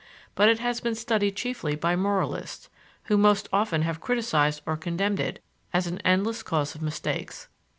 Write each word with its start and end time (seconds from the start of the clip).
But 0.33 0.49
it 0.49 0.57
has 0.57 0.79
been 0.81 0.95
studied 0.95 1.35
chiefly 1.35 1.75
by 1.75 1.95
moralists, 1.95 2.71
who 3.03 3.17
most 3.19 3.47
often 3.53 3.83
have 3.83 4.01
criticised 4.01 4.63
or 4.65 4.75
condemned 4.75 5.19
it 5.19 5.43
as 5.73 5.85
an 5.85 5.99
endless 6.03 6.41
cause 6.41 6.73
of 6.73 6.81
mistakes. 6.81 7.47